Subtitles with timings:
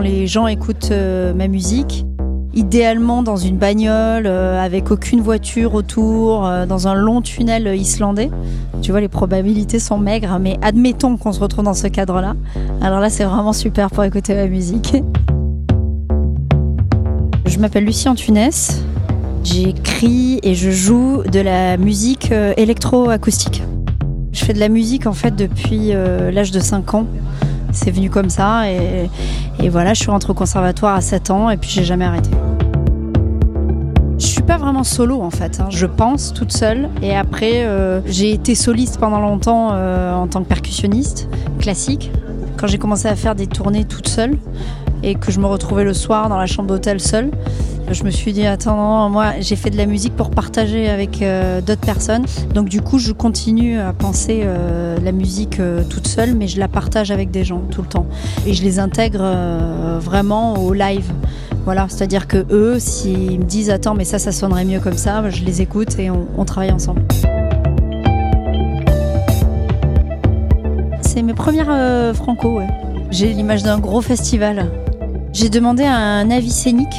[0.00, 2.04] les gens écoutent euh, ma musique.
[2.54, 8.30] Idéalement dans une bagnole, euh, avec aucune voiture autour, euh, dans un long tunnel islandais.
[8.80, 12.34] Tu vois, les probabilités sont maigres, mais admettons qu'on se retrouve dans ce cadre-là.
[12.80, 14.96] Alors là, c'est vraiment super pour écouter ma musique.
[17.46, 18.82] Je m'appelle Lucie Antunès.
[19.44, 23.62] J'écris et je joue de la musique électro-acoustique.
[24.32, 25.92] Je fais de la musique en fait depuis
[26.32, 27.06] l'âge de 5 ans
[27.76, 28.64] c'est venu comme ça.
[28.70, 32.30] Et, voilà, je suis rentrée au conservatoire à 7 ans et puis j'ai jamais arrêté.
[34.18, 35.66] Je suis pas vraiment solo en fait, hein.
[35.70, 36.88] je pense toute seule.
[37.02, 42.10] Et après, euh, j'ai été soliste pendant longtemps euh, en tant que percussionniste classique.
[42.56, 44.38] Quand j'ai commencé à faire des tournées toute seule
[45.02, 47.30] et que je me retrouvais le soir dans la chambre d'hôtel seule,
[47.92, 51.60] je me suis dit, attends, moi j'ai fait de la musique pour partager avec euh,
[51.60, 52.24] d'autres personnes.
[52.52, 56.58] Donc du coup, je continue à penser euh, la musique euh, toute seule, mais je
[56.58, 58.06] la partage avec des gens tout le temps.
[58.46, 59.22] Et je les intègre
[60.00, 61.10] vraiment au live.
[61.64, 65.28] Voilà, c'est-à-dire que eux, s'ils me disent, attends, mais ça, ça sonnerait mieux comme ça,
[65.30, 67.02] je les écoute et on, travaille ensemble.
[71.00, 72.60] C'est mes premières franco,
[73.10, 74.70] J'ai l'image d'un gros festival.
[75.32, 76.96] J'ai demandé un avis scénique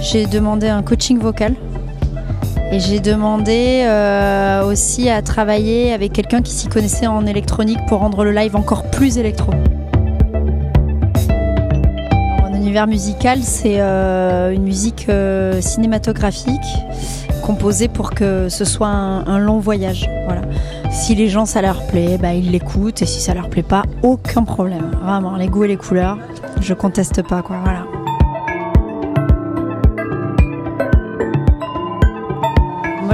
[0.00, 1.54] j'ai demandé un coaching vocal.
[2.72, 7.98] Et j'ai demandé euh, aussi à travailler avec quelqu'un qui s'y connaissait en électronique pour
[7.98, 9.52] rendre le live encore plus électro.
[12.42, 16.54] Mon univers musical, c'est euh, une musique euh, cinématographique
[17.42, 20.08] composée pour que ce soit un, long voyage.
[20.26, 20.42] Voilà.
[20.92, 23.82] Si les gens ça leur plaît, bah, ils l'écoutent et si ça leur plaît pas,
[24.02, 24.92] aucun problème.
[25.02, 26.18] Vraiment, les goûts et les couleurs,
[26.60, 27.56] je conteste pas quoi.
[27.64, 27.89] Voilà.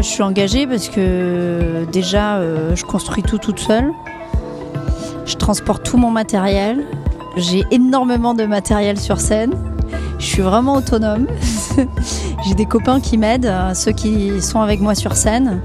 [0.07, 3.93] Je suis engagée parce que déjà, euh, je construis tout toute seule.
[5.27, 6.85] Je transporte tout mon matériel.
[7.37, 9.53] J'ai énormément de matériel sur scène.
[10.19, 11.27] Je suis vraiment autonome.
[12.47, 15.61] J'ai des copains qui m'aident, euh, ceux qui sont avec moi sur scène.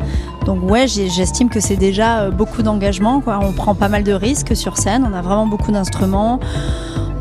[0.45, 3.21] Donc ouais, j'estime que c'est déjà euh, beaucoup d'engagement.
[3.27, 5.07] On prend pas mal de risques sur scène.
[5.09, 6.39] On a vraiment beaucoup d'instruments.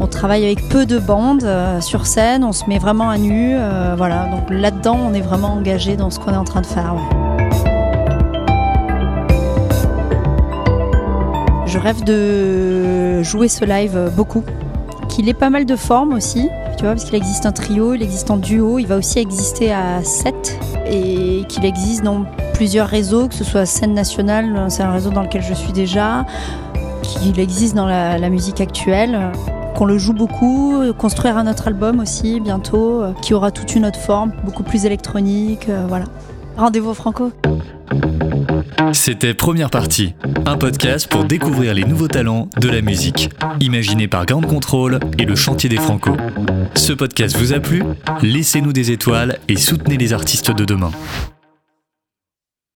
[0.03, 3.55] On travaille avec peu de bandes euh, sur scène, on se met vraiment à nu.
[3.55, 6.67] Euh, voilà, donc là-dedans, on est vraiment engagé dans ce qu'on est en train de
[6.67, 6.95] faire.
[11.67, 14.43] Je rêve de jouer ce live beaucoup,
[15.11, 18.03] qu'il ait pas mal de formes aussi, tu vois, parce qu'il existe un trio, il
[18.03, 20.59] existe en duo, il va aussi exister à 7
[20.91, 22.25] et qu'il existe dans
[22.55, 26.25] plusieurs réseaux, que ce soit scène nationale, c'est un réseau dans lequel je suis déjà,
[27.03, 29.31] qu'il existe dans la musique actuelle
[29.75, 33.87] qu'on le joue beaucoup, construire un autre album aussi bientôt, euh, qui aura toute une
[33.87, 36.05] autre forme, beaucoup plus électronique, euh, voilà.
[36.57, 37.33] Rendez-vous Franco.
[38.93, 40.15] C'était Première Partie,
[40.47, 45.25] un podcast pour découvrir les nouveaux talents de la musique, imaginé par Ground Control et
[45.25, 46.11] le Chantier des Franco.
[46.75, 47.83] Ce podcast vous a plu?
[48.23, 50.91] Laissez-nous des étoiles et soutenez les artistes de demain.